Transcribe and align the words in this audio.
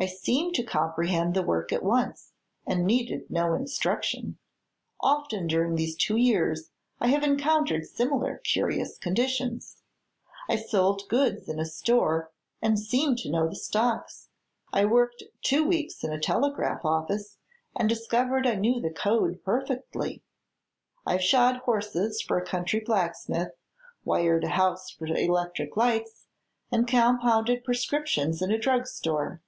I 0.00 0.06
seemed 0.06 0.54
to 0.54 0.62
comprehend 0.62 1.34
the 1.34 1.42
work 1.42 1.72
at 1.72 1.82
once, 1.82 2.30
and 2.64 2.86
needed 2.86 3.28
no 3.32 3.52
instruction. 3.54 4.38
Often 5.00 5.48
during 5.48 5.74
these 5.74 5.96
two 5.96 6.14
years 6.16 6.70
I 7.00 7.08
have 7.08 7.24
encountered 7.24 7.84
similar 7.84 8.40
curious 8.44 8.96
conditions. 8.96 9.78
I 10.48 10.54
sold 10.54 11.08
goods 11.08 11.48
in 11.48 11.58
a 11.58 11.64
store 11.64 12.30
and 12.62 12.78
seemed 12.78 13.18
to 13.18 13.28
know 13.28 13.48
the 13.48 13.56
stocks; 13.56 14.28
I 14.72 14.84
worked 14.84 15.24
two 15.42 15.64
weeks 15.66 16.04
in 16.04 16.12
a 16.12 16.20
telegraph 16.20 16.84
office 16.84 17.36
and 17.74 17.88
discovered 17.88 18.46
I 18.46 18.54
knew 18.54 18.80
the 18.80 18.90
code 18.92 19.42
perfectly; 19.44 20.22
I've 21.06 21.24
shod 21.24 21.56
horses 21.62 22.22
for 22.22 22.38
a 22.38 22.46
country 22.46 22.78
blacksmith, 22.78 23.50
wired 24.04 24.44
a 24.44 24.50
house 24.50 24.90
for 24.92 25.08
electric 25.08 25.76
lights 25.76 26.28
and 26.70 26.86
compounded 26.86 27.64
prescriptions 27.64 28.40
in 28.40 28.52
a 28.52 28.58
drug 28.58 28.86
store. 28.86 29.42